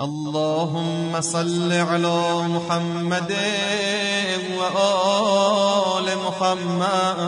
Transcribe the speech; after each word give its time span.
اللهم 0.00 1.20
صل 1.20 1.72
على 1.72 2.42
محمد 2.48 3.36
وآل 4.58 6.16
محمد 6.26 7.20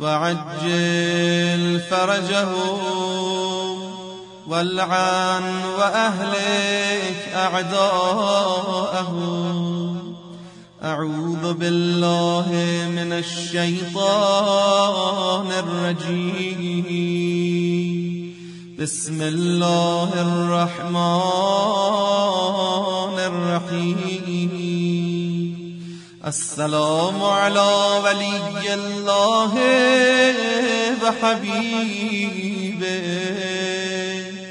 وعجل 0.00 1.80
فرجه 1.90 2.48
والعن 4.46 5.64
وأهلك 5.78 7.20
أعداءه. 7.34 9.12
أعوذ 10.84 11.52
بالله 11.54 12.48
من 12.94 13.12
الشيطان 13.12 14.22
الرجيم. 15.52 17.12
بسم 18.82 19.22
الله 19.22 20.10
الرحمن 20.26 20.98
الرحيم 23.18 24.54
السلام 26.26 27.22
على 27.22 27.70
ولي 28.04 28.74
الله 28.74 29.52
وحبيبه 31.02 32.42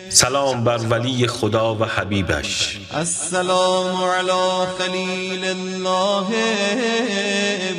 سلام 0.09 0.63
بر 0.63 0.79
ولی 0.89 1.27
خدا 1.27 1.75
و 1.75 1.85
حبیبش. 1.85 2.77
السلام 2.93 4.03
على 4.03 4.67
خليل 4.79 5.45
الله 5.45 6.27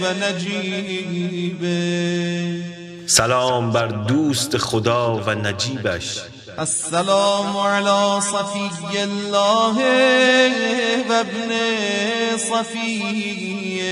ونجيبه 0.02 1.72
سلام 3.06 3.70
بر 3.70 3.86
دوست 3.86 4.56
خدا 4.56 5.16
و 5.26 5.30
نجیبش. 5.30 6.20
السلام 6.58 7.56
على 7.56 8.20
صفي 8.20 9.02
الله 9.02 9.76
وابن 11.08 11.50
صفيه. 12.36 13.82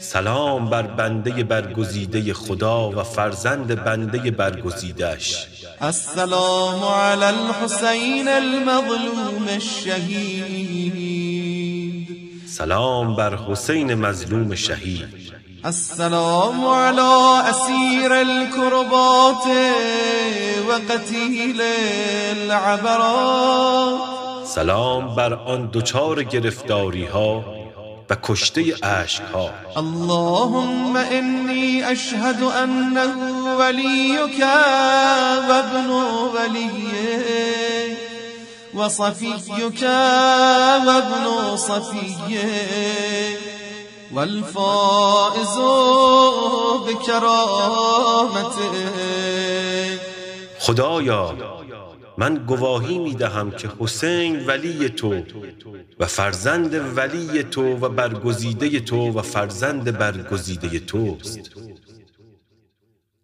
سلام 0.00 0.70
بر 0.70 0.82
بنده 0.82 1.44
برگزیده 1.44 2.34
خدا 2.34 2.90
و 2.90 3.02
فرزند 3.02 3.84
بنده 3.84 4.30
برگزیدش 4.30 5.46
السلام 5.80 6.84
على 6.84 7.24
الحسين 7.24 8.28
المظلوم 8.28 9.48
الشهيد 9.48 11.02
سلام 12.46 13.16
بر 13.16 13.36
حسین 13.36 13.94
مظلوم 13.94 14.54
شهید. 14.54 15.21
السلام 15.66 16.66
على 16.66 17.42
أسير 17.50 18.20
الكربات 18.20 19.46
وقتيل 20.68 21.62
العبرات. 22.36 24.00
سلام 24.46 25.14
بر 25.14 25.54
آن 25.54 25.70
دچار 25.70 26.22
گرفتاری 26.22 27.04
ها 27.04 27.42
و 28.10 28.14
کشته 28.22 28.74
اشک 28.82 29.22
ها 29.34 29.50
اللهم 29.76 30.96
إني 30.96 31.92
أشهد 31.92 32.42
أنه 32.42 33.14
وليك 33.58 34.40
وابن 35.48 35.90
وليه 36.34 37.96
وصفيك 38.74 39.82
وابن 40.86 41.56
صفيه 41.56 43.11
والفائز 44.12 45.58
خدایا 50.58 51.34
من 52.18 52.34
گواهی 52.34 52.98
می 52.98 53.14
دهم 53.14 53.50
که 53.50 53.70
حسین 53.78 54.46
ولی 54.46 54.88
تو 54.88 55.22
و 56.00 56.06
فرزند 56.06 56.98
ولی 56.98 57.42
تو 57.42 57.62
و 57.62 57.88
برگزیده 57.88 58.80
تو 58.80 59.18
و 59.18 59.22
فرزند 59.22 59.98
برگزیده 59.98 60.78
توست. 60.78 61.50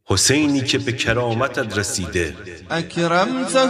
حسینی 0.04 0.60
که 0.60 0.78
به 0.78 0.92
کرامتت 0.92 1.78
رسیده. 1.78 2.36
أكرمته 2.70 3.66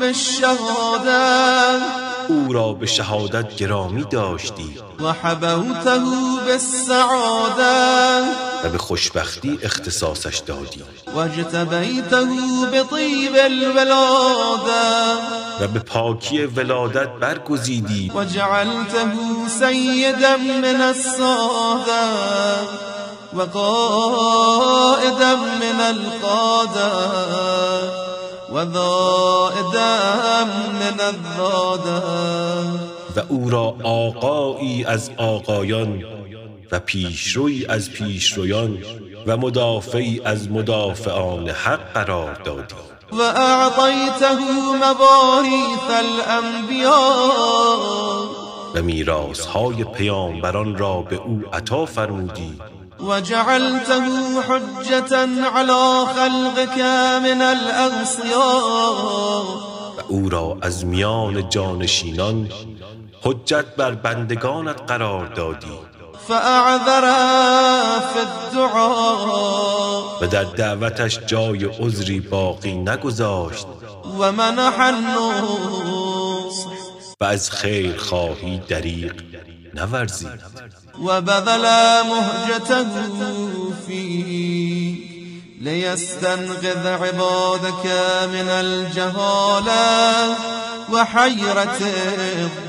بالشهادة 0.00 2.07
او 2.28 2.52
را 2.52 2.72
به 2.72 2.86
شهادت 2.86 3.56
گرامی 3.56 4.04
داشتی. 4.04 4.76
وحبوته 5.00 5.98
بالسعادة. 6.46 8.22
و 8.64 8.68
به 8.68 8.78
خوشبختی 8.78 9.58
اختصاصش 9.62 10.38
دادی. 10.38 10.82
واجتبيته 11.14 12.26
بطيب 12.72 13.36
الولادة. 13.36 15.14
و 15.60 15.68
به 15.68 15.78
پاکی 15.78 16.44
ولادت 16.44 17.08
برگزیدی. 17.08 18.12
من 20.62 20.80
السادة. 20.80 22.08
وقائدا 23.34 25.36
من 25.36 25.80
القادة. 25.80 26.68
وذائدا 26.68 26.78
من 26.84 27.40
الذادة 27.40 28.07
و 33.16 33.20
او 33.28 33.50
را 33.50 33.76
آقایی 33.82 34.84
از 34.84 35.10
آقایان 35.16 36.04
و 36.72 36.80
پیشروی 36.80 37.66
از 37.66 37.90
پیشرویان 37.90 38.78
و 39.26 39.36
مدافعی 39.36 40.20
از 40.24 40.50
مدافعان 40.50 41.48
حق 41.48 41.92
قرار 41.92 42.34
دادی. 42.34 42.74
وأعطيته 43.12 44.38
مواريث 44.80 45.90
الأنبياء. 46.04 47.78
و 48.74 48.82
میراث 48.82 49.40
های 49.46 49.84
پیامبران 49.84 50.78
را 50.78 51.02
به 51.02 51.16
او 51.16 51.42
عطا 51.52 51.86
فرمودی. 51.86 52.58
وجعلته 53.00 54.42
حجة 54.42 55.28
على 55.54 56.06
خلقك 56.06 56.78
من 57.22 57.42
الأغصياء. 57.42 59.44
و 59.98 60.00
او 60.08 60.28
را 60.28 60.56
از 60.62 60.84
میان 60.84 61.48
جانشینان 61.48 62.48
حجت 63.22 63.76
بر 63.76 63.90
بندگانت 63.90 64.80
قرار 64.88 65.26
دادی. 65.26 65.78
فأعذر 66.28 67.00
في 68.00 68.18
الدعاء. 68.18 70.18
و 70.20 70.26
در 70.26 70.44
دعوتش 70.44 71.18
جای 71.26 71.64
عذری 71.64 72.20
باقی 72.20 72.74
نگذاشت. 72.74 73.66
ومنح 74.18 74.80
النصح 74.80 76.07
و 77.20 77.24
از 77.24 77.50
خیر 77.50 77.96
خواهی 77.96 78.58
دریق 78.68 79.14
نورزید. 79.74 80.28
وبذل 81.04 81.66
مهجته 82.02 82.86
فيك 83.86 85.08
ليستنقذ 85.60 86.86
عبادك 86.86 87.86
من 88.32 88.48
الجهالة 88.48 90.36
وحيرة 90.92 91.78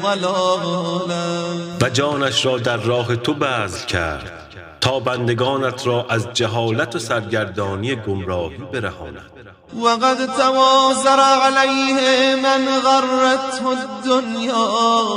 الضلالة 0.04 1.78
و 1.81 1.90
جانش 1.90 2.46
را 2.46 2.58
در 2.58 2.78
راه 2.78 3.16
تو 3.16 3.34
بذل 3.34 3.86
کرد. 3.86 4.38
تا 4.81 5.00
بندگانت 5.00 5.88
را 5.88 6.06
از 6.09 6.34
جهالت 6.34 6.95
و 6.95 7.00
سرگردانی 7.00 7.95
گمراهی 7.95 8.57
برهاند. 8.57 9.40
وقد 9.84 10.25
توازر 10.38 11.19
عليه 11.19 12.35
من 12.35 12.66
غرته 12.79 13.66
الدنيا 13.68 15.07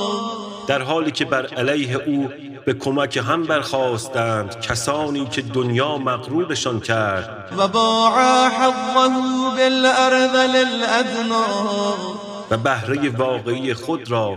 در 0.66 0.82
حالی 0.82 1.10
که 1.10 1.24
بر 1.24 1.46
علیه 1.46 1.96
او 1.96 2.28
به 2.66 2.72
کمک 2.72 3.16
هم 3.16 3.42
برخواستند 3.42 4.60
کسانی 4.60 5.26
که 5.26 5.42
دنیا 5.42 5.98
مغرورشان 5.98 6.80
کرد. 6.80 7.52
وباع 7.58 8.48
حظه 8.48 9.08
بالأرذل 9.56 10.56
الأدنى 10.56 11.44
و 12.52 12.56
بهره 12.56 13.10
واقعی 13.10 13.74
خود 13.74 14.10
را 14.10 14.36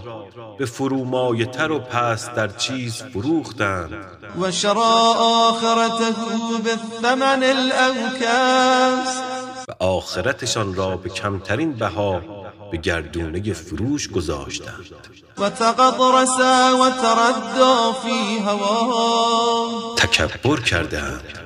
به 0.57 0.65
فرومایتر 0.65 1.71
و 1.71 1.79
پس 1.79 2.29
در 2.29 2.47
چیز 2.47 3.03
فروختند. 3.03 4.05
وشرى 4.41 5.13
آخرته 5.19 6.15
بالثمن 6.63 7.43
الأوكاس 7.43 9.17
و 9.67 9.83
آخرتشان 9.83 10.73
را 10.75 10.97
به 10.97 11.09
کمترین 11.09 11.73
بها 11.73 12.21
به 12.71 12.77
گردونه 12.77 13.53
فروش 13.53 14.09
گذاشتند. 14.09 14.85
وتقطرس 15.37 16.39
وتردى 16.81 17.93
في 18.03 18.39
هواه 18.39 19.95
تکبر 19.95 20.59
کردند 20.59 21.39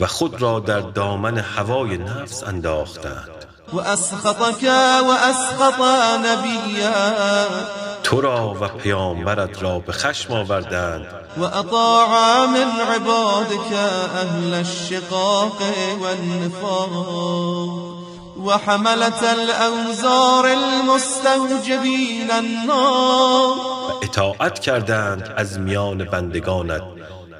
و 0.00 0.06
خود 0.06 0.42
را 0.42 0.60
در 0.60 0.80
دامن 0.80 1.38
هوای 1.38 1.98
نفس 1.98 2.42
انداختند. 2.42 3.37
وأسخطك 3.72 4.62
وأسخط 5.08 5.80
نبيا. 6.24 7.14
تو 8.02 8.20
را 8.20 8.56
و 8.60 8.68
پیامبرت 8.68 9.62
را 9.62 9.78
به 9.78 9.92
خشم 9.92 10.32
آوردند. 10.32 11.06
وأطاع 11.38 12.46
من 12.46 12.80
عبادك 12.94 13.72
أهل 14.14 14.54
الشقاق 14.54 15.62
والنفاق. 16.00 16.90
وحملة 18.44 19.22
الأوزار 19.22 20.46
المستوجبين 20.46 22.30
النار. 22.30 23.56
و 23.88 24.04
اطاعت 24.04 24.58
کردند 24.58 25.34
از 25.36 25.58
میان 25.58 26.04
بندگانت. 26.04 26.82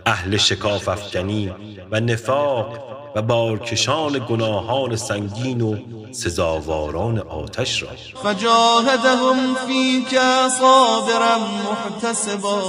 اهل 0.09 0.37
شکاف 0.37 0.89
افکنی 0.89 1.53
و 1.91 2.01
نفاق 2.01 2.79
و 3.15 3.23
بارکشان 3.23 4.27
گناهان 4.29 4.97
سنگین 4.97 5.61
و 5.61 5.77
سزاواران 6.13 7.19
آتش 7.19 7.83
را. 7.83 7.89
فجاهدهم 8.23 9.55
فيك 9.67 10.21
صابرا 10.61 11.39
محتسبا. 11.39 12.63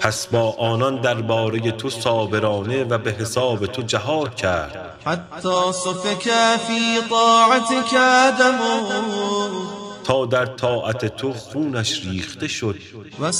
پس 0.00 0.26
با 0.26 0.54
آنان 0.58 1.00
درباره 1.00 1.70
تو 1.70 1.90
صابرانه 1.90 2.84
و 2.84 2.98
به 2.98 3.12
حساب 3.12 3.66
تو 3.66 3.82
جهاد 3.82 4.34
کرد. 4.34 4.98
حتى 5.06 5.72
سفك 5.72 6.30
في 6.66 7.00
طاعتك 7.10 7.94
دمه 8.38 9.73
تا 10.04 10.26
در 10.26 10.46
طاعت 10.46 11.16
تو 11.16 11.32
خونش 11.32 12.04
ریخته 12.04 12.48
شد. 12.48 12.76
و 13.20 13.32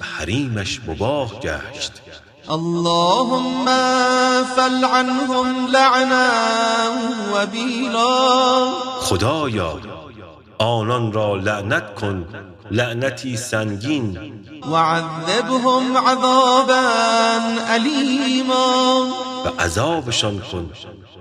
حریمش 0.00 0.80
مباح 0.86 1.32
گشت. 1.40 1.92
اللهم 2.50 3.66
فلعنهم 4.56 5.66
لعنا 5.66 6.30
وبيلا. 7.34 8.70
خدایا 9.00 9.78
آنان 10.58 11.12
را 11.12 11.36
لعنت 11.36 11.94
کن. 11.94 12.26
لعنتی 12.70 13.36
سنگین. 13.36 14.32
وعذبهم 14.70 15.96
عذابا 15.96 16.80
أليما 17.76 18.96
و 19.44 19.48
عذابشان 19.58 20.40
کن 20.52 20.66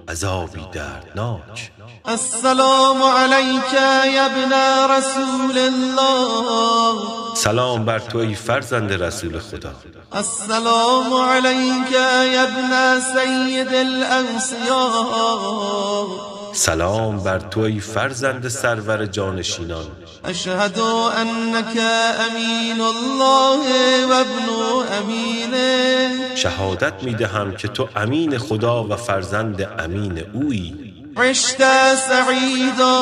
عذابی 0.09 0.61
دردناک. 0.73 1.71
السلام 2.07 3.03
عليك 3.03 3.73
يا 3.73 4.25
ابن 4.25 4.53
رسول 4.95 5.57
الله. 5.57 7.03
سلام 7.35 7.85
بر 7.85 7.99
تو 7.99 8.19
ای 8.19 8.35
فرزند 8.35 8.93
رسول 8.93 9.41
خدا. 9.41 9.73
السلام 10.15 11.13
عليك 11.13 11.91
يا 11.91 12.43
ابن 12.43 12.99
سيد 12.99 13.73
الأنصياء 13.73 15.74
سلام 16.55 17.19
بر 17.19 17.39
تو 17.39 17.59
ای 17.59 17.79
فرزند 17.79 18.47
سرور 18.47 19.05
جانشینان. 19.05 19.85
أشهد 20.25 20.79
أنك 21.21 21.77
أمين 22.27 22.81
الله 22.81 23.61
وابن 24.05 24.49
أمينه 24.99 26.35
شهادت 26.35 27.03
می 27.03 27.13
دهم 27.13 27.55
که 27.55 27.67
تو 27.67 27.87
امین 27.95 28.37
خدا 28.37 28.83
و 28.83 28.95
فرزند 28.95 29.61
امین 29.79 30.23
اویی. 30.33 30.73
عشت 31.17 31.57
سعيدا 31.95 33.01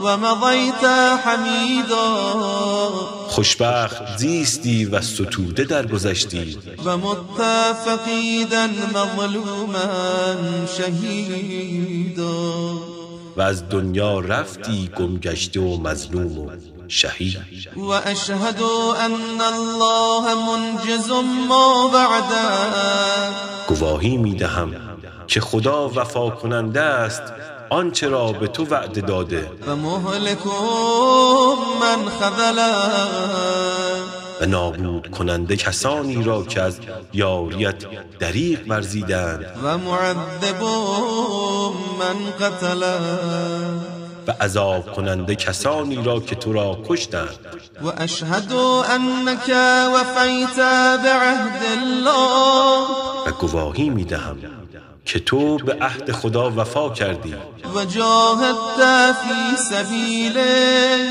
ومضيت 0.00 0.84
حميدا 1.24 2.06
خوشبخت 3.36 4.16
زیستی 4.16 4.84
و 4.84 5.00
ستوده 5.00 5.64
درگذشتی. 5.64 6.58
ومت 6.84 7.42
فقيدا 7.84 8.66
مظلوما 8.94 9.88
شهيدا 10.76 12.34
و 13.36 13.40
از 13.40 13.68
دنیا 13.68 14.20
رفتی 14.20 14.90
گمگشته 14.98 15.60
و 15.60 15.76
مظلوم 15.76 16.38
و 16.38 16.50
شهید. 16.88 17.38
وأشهد 17.76 18.62
أن 19.04 19.40
الله 19.40 20.24
منجز 20.34 21.10
ما 21.48 21.88
بعده. 21.88 22.44
گواهی 23.68 24.16
می 24.16 24.34
دهم 24.34 24.70
که 25.26 25.40
خدا 25.40 25.88
وفا 25.88 26.30
کننده 26.30 26.80
است 26.80 27.22
آنچه 27.70 28.08
را 28.08 28.32
به 28.32 28.46
تو 28.46 28.64
وعده 28.64 29.00
داده؟ 29.00 29.50
ومهلك 29.66 30.46
من 31.80 32.08
خذله. 32.20 32.72
و 34.40 34.46
نابود 34.46 35.10
کننده 35.10 35.56
کسانی 35.56 36.22
را 36.22 36.42
که 36.42 36.62
از 36.62 36.78
یاریت 37.12 37.74
دریغ 38.18 38.58
ورزیدند. 38.68 39.44
و 39.62 39.78
معذب 39.78 40.62
من 41.98 42.30
قتله. 42.40 42.98
و 44.26 44.30
عذاب 44.40 44.92
کننده 44.92 45.34
کسانی 45.34 46.04
را 46.04 46.20
که 46.20 46.34
تو 46.34 46.52
را 46.52 46.78
کشتند. 46.88 47.38
و 47.84 47.92
اشهد 47.96 48.52
انك 48.90 49.48
وفیت 49.94 50.56
بعهد 51.04 51.62
الله. 51.78 52.65
و 52.65 52.65
گواهی 53.56 53.88
می 53.90 54.04
دهم 54.04 54.36
که 55.04 55.18
تو 55.18 55.56
به 55.56 55.76
عهد 55.80 56.12
خدا 56.12 56.50
وفا 56.56 56.88
کردی. 56.88 57.34
و 57.74 57.84
جاهدت 57.84 59.16
فی 59.22 59.56
سبیله 59.70 61.08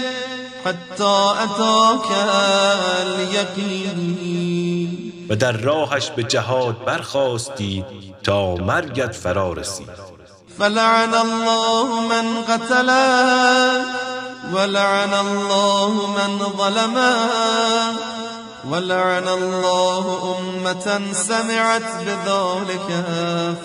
حتی 0.66 1.04
اتاک 1.44 2.12
الیقین. 3.02 4.02
و 5.30 5.36
در 5.36 5.52
راهش 5.52 6.10
به 6.10 6.24
جهاد 6.24 6.86
برخاستی 6.86 7.86
تا 8.24 8.56
مرگت 8.56 9.16
فرا 9.16 9.54
رسید. 9.54 9.90
فلعن 10.58 11.14
الله 11.14 12.08
من 12.10 12.42
قتله 12.42 13.86
ولعن 14.54 15.14
الله 15.14 15.90
من 16.18 16.40
ظلمه. 16.58 18.15
ولعن 18.72 19.28
الله 19.28 20.06
أمة 20.38 21.14
سمعت 21.14 21.88
بذلك 22.06 22.90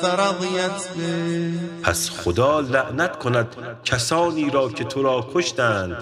فرضيت 0.02 0.80
به. 0.96 1.52
پس 1.82 2.10
خدا 2.10 2.60
لعنت 2.60 3.18
کند 3.18 3.46
کسانی 3.84 4.50
را 4.50 4.68
که 4.68 4.84
تو 4.84 5.02
را 5.02 5.26
کشتند 5.34 5.96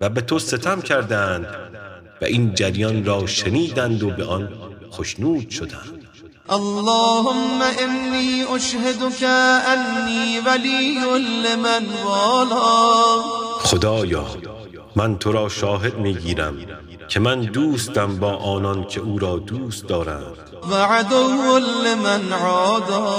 و 0.00 0.08
به 0.08 0.20
تو 0.20 0.38
ستم 0.38 0.80
کردند 0.80 1.46
و 2.22 2.24
این 2.24 2.54
جریان 2.54 3.04
را 3.04 3.26
شنیدند 3.26 4.02
و 4.02 4.10
به 4.10 4.24
آن 4.24 4.48
خشنود 4.92 5.50
شدند. 5.50 6.00
اللهم 6.50 7.62
إني 7.62 8.44
أشهدك 8.56 9.22
أني 9.72 10.40
ولي 10.46 10.98
لمن 11.44 11.86
والا 12.04 13.22
خدایا 13.62 14.24
من 14.96 15.18
تو 15.18 15.32
را 15.32 15.48
شاهد 15.48 15.94
می‌گیرم 15.94 16.56
که 17.08 17.20
من 17.20 17.40
دوستم 17.40 18.16
با 18.16 18.36
آنان 18.36 18.84
که 18.84 19.00
او 19.00 19.18
را 19.18 19.36
دوست 19.36 19.86
دارند. 19.86 20.36
وعدو 20.70 21.58
لمن 21.58 22.32
عادا 22.32 23.12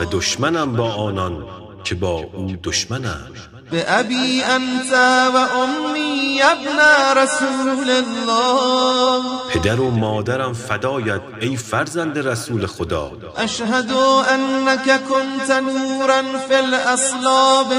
و 0.00 0.04
دشمنم 0.10 0.76
با 0.76 0.94
آنان 0.94 1.44
که 1.84 1.94
با 1.94 2.24
او 2.32 2.56
دشمنند. 2.62 3.36
بأبي 3.72 4.42
أنت 4.42 4.92
وأمي 5.34 6.36
يا 6.36 6.50
ابن 6.50 6.78
رسول 7.22 7.90
الله. 7.90 9.22
پدر 9.50 9.80
و 9.80 9.90
مادرم 9.90 10.52
فدایت 10.52 11.20
ای 11.40 11.56
فرزند 11.56 12.18
رسول 12.18 12.66
خدا. 12.66 13.12
أشهد 13.36 13.90
أنك 14.34 15.00
كنت 15.08 15.50
نورا 15.50 16.22
في 16.48 16.54
الأصلاب 16.54 17.78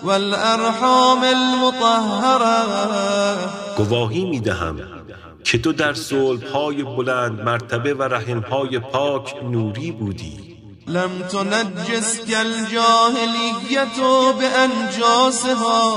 الشامخة 0.00 0.06
والأرحام 0.06 1.24
المطهرة. 1.24 2.56
گواهی 3.76 4.24
می 4.24 4.40
دهم 4.40 4.76
که 5.44 5.58
تو 5.58 5.72
در 5.72 5.94
صلب 5.94 6.42
های 6.42 6.82
بلند 6.82 7.40
مرتبه 7.40 7.94
و 7.94 8.02
رحم 8.02 8.40
های 8.40 8.78
پاک 8.78 9.34
نوری 9.42 9.92
بودی. 9.92 10.56
لم 10.88 11.10
تنجسك 11.28 12.34
الجاهلية 12.34 13.86
بأنجاسها. 14.38 15.88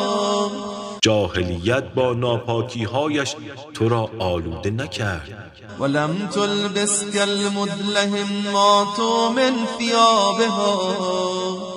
جاهلیت 1.03 1.83
با 1.83 2.13
ناپاکی 2.13 2.83
هایش 2.83 3.36
تو 3.74 3.89
را 3.89 4.10
آلوده 4.19 4.72
نکرد. 4.72 5.51
ولم 5.79 6.29
تلبسك 6.33 7.15
المدلهمات 7.15 9.00
من 9.36 9.53
ثيابها 9.77 10.77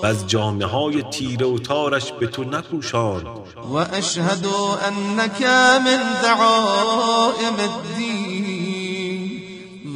و 0.02 0.06
از 0.06 0.26
جامعه 0.26 0.66
های 0.66 1.02
تیره 1.02 1.46
و 1.46 1.58
تارش 1.58 2.12
به 2.12 2.26
تو 2.26 2.44
نپوشاند. 2.44 3.26
وأشهد 3.70 4.46
أنك 4.88 5.42
من 5.86 6.00
دعائم 6.22 7.56
الدين 7.58 8.46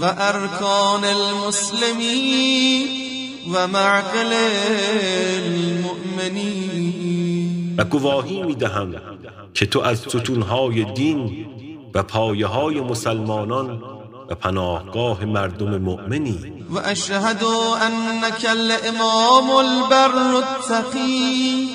وأركان 0.00 1.04
المسلمين 1.04 2.88
ومعقل 3.54 4.32
المؤمنين 5.36 7.09
و 7.80 7.84
گواهی 7.84 8.42
می 8.42 8.54
دهم 8.54 8.94
که 9.54 9.66
تو 9.66 9.80
از 9.80 9.98
ستونهای 9.98 10.84
دین 10.84 11.46
و 11.94 12.02
پایه 12.02 12.46
های 12.46 12.80
مسلمانان 12.80 13.82
و 14.28 14.34
پناهگاه 14.34 15.24
مردم 15.24 15.78
مؤمنی. 15.78 16.38
وأشهد 16.70 17.44
أنك 17.86 18.44
الإمام 18.44 19.50
البر 19.50 20.14
التقي 20.16 21.68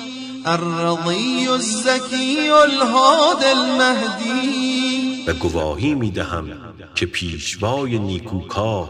الرضي 0.46 1.48
الزكي 1.48 2.50
الهادي 2.50 3.46
المهدي 3.46 5.24
و 5.28 5.32
گواهی 5.32 5.94
می 5.94 6.10
دهم 6.10 6.44
که 6.94 7.06
پیشوای 7.06 7.98
نیکوکار 7.98 8.88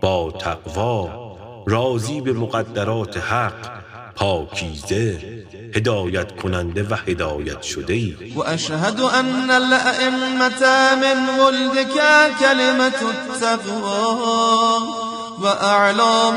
با 0.00 0.32
تقوا 0.40 1.08
راضی 1.66 2.20
به 2.20 2.32
مقدرات 2.32 3.16
حق 3.16 3.70
پاکیزه 4.16 5.33
هدایت 5.74 6.36
کننده 6.36 6.82
و 6.90 6.94
هدایت 6.94 7.62
شده 7.62 7.94
ای. 7.94 8.16
و 8.36 8.42
اشهد 8.42 9.00
ان 9.00 9.50
الائمه 9.50 10.94
من 10.94 11.38
ولدك 11.40 11.96
كلمه 12.40 13.00
التقوى 13.14 14.04
و 15.42 15.46
اعلام 15.46 16.34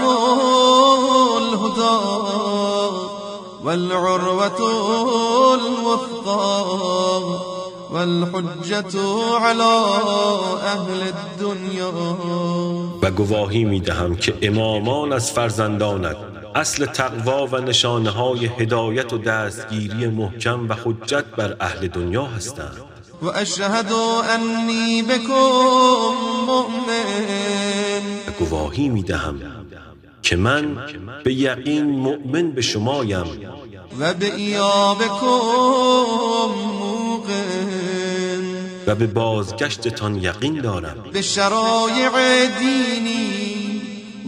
الهدى 1.37 1.97
والعروة 3.63 4.59
الوثقى 5.53 6.63
والحجة 7.91 8.99
على 9.41 9.73
اهل 10.63 11.01
الدنیا. 11.13 11.91
و 13.01 13.11
گواهی 13.11 13.63
می 13.63 13.79
دهم 13.79 14.15
که 14.15 14.33
امامان 14.41 15.13
از 15.13 15.31
فرزندانت 15.31 16.36
اصل 16.55 16.85
تقوا 16.85 17.47
و 17.47 17.57
نشانه 17.57 18.09
های 18.09 18.45
هدایت 18.45 19.13
و 19.13 19.17
دستگیری 19.17 20.07
محکم 20.07 20.69
و 20.69 20.73
حجت 20.73 21.25
بر 21.25 21.55
اهل 21.59 21.87
دنیا 21.87 22.25
هستند. 22.25 22.77
و 23.21 23.27
اشهد 23.27 23.91
انی 24.29 25.03
بکم 25.03 26.13
مؤمن. 26.47 28.01
گواهی 28.39 28.89
می 28.89 29.03
دهم 29.03 29.41
که 30.21 30.35
من 30.35 30.77
به 31.23 31.33
یقین 31.33 31.85
مؤمن 31.85 32.51
به 32.51 32.61
شمایم 32.61 33.25
و 33.99 34.13
به 34.13 34.35
ایابکم 34.35 35.17
موقن. 36.79 37.77
و 38.87 38.95
به 38.95 39.07
بازگشتتان 39.07 40.15
یقین 40.15 40.61
دارم. 40.61 40.95
به 41.13 41.21
شرایع 41.21 42.09
دینی 42.59 43.56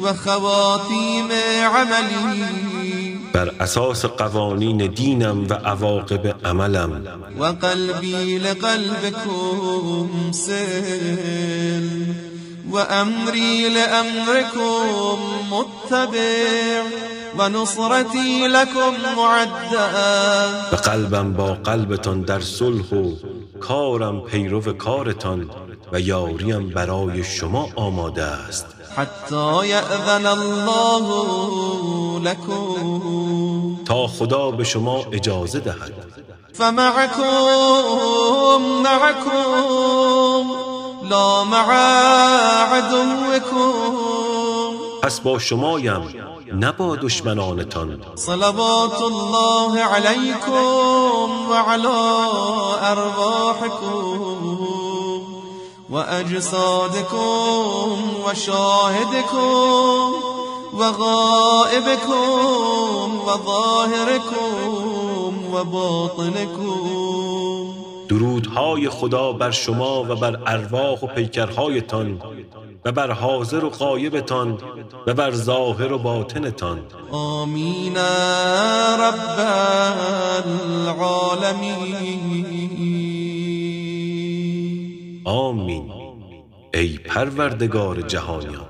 و 0.03 0.13
خواتیم 0.13 1.27
عملی. 1.75 3.19
بر 3.33 3.51
اساس 3.59 4.05
قوانین 4.05 4.77
دینم 4.77 5.47
و 5.49 5.53
عواقب 5.53 6.45
عملم. 6.45 7.05
و 7.39 7.45
قلبی 7.45 8.39
لقلبكم 8.39 10.09
سل 10.31 11.91
و 12.71 12.77
امری 12.77 13.69
لامركم 13.69 15.17
متبع. 15.51 16.83
و 17.37 17.49
نصرتی 17.49 18.47
لكم 18.47 18.91
معده 19.17 19.79
و 20.71 20.75
قلبم 20.75 21.33
با 21.33 21.53
قلبتان 21.53 22.21
در 22.21 22.39
صلح 22.39 22.93
و 22.93 23.15
کارم 23.59 24.21
پیرو 24.21 24.73
کارتان 24.73 25.49
و 25.91 25.99
یاریم 25.99 26.69
برای 26.69 27.23
شما 27.23 27.69
آماده 27.75 28.23
است. 28.23 28.78
حتی 28.99 29.67
یأذن 29.67 30.25
الله 30.25 31.05
لكم 32.23 33.77
تا 33.85 34.07
خدا 34.07 34.51
به 34.51 34.63
شما 34.63 35.05
اجازه 35.11 35.59
دهد. 35.59 35.93
فمعكم 36.53 37.23
معكم 38.83 40.45
لا 41.09 41.43
مع 41.43 41.73
عدوكم 42.73 43.73
پس 45.01 45.19
با 45.19 45.39
شمایم 45.39 46.09
نه 46.53 46.71
با 46.71 46.95
دشمنانتان. 46.95 48.01
صلوات 48.15 49.01
الله 49.01 49.83
عليكم 55.93 55.95
وعلى 55.95 56.19
أرواحكم 56.19 57.19
وأجسادكم 57.19 57.97
وشاهدكم 58.25 60.13
وغائبكم 60.73 62.19
وظاهركم 63.27 64.53
وباطنكم 65.53 66.79
درودهای 68.09 68.89
خدا 68.89 69.31
بر 69.31 69.51
شما 69.51 69.99
و 69.99 70.15
بر 70.15 70.39
ارواح 70.47 71.03
و 71.03 71.07
پیکرهایتان 71.07 72.21
و 72.85 72.91
بر 72.91 73.11
حاضر 73.11 73.65
و 73.65 73.69
غایبتان 73.69 74.57
و 75.07 75.13
بر 75.13 75.31
ظاهر 75.31 75.93
و 75.93 75.97
باطنتان. 75.97 76.79
آمین 77.11 77.97
رب 78.99 79.39
العالمین. 80.45 82.08
آمین. 85.29 85.91
ای 86.73 86.97
پروردگار 86.97 88.01
جهانیان. 88.01 88.68